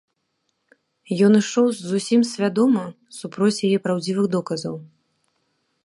Ён 1.27 1.33
ішоў 1.41 1.67
зусім 1.91 2.21
свядома 2.31 2.83
супроць 3.19 3.55
яе 3.71 3.75
праўдзівых 3.85 4.25
доказаў. 4.39 4.75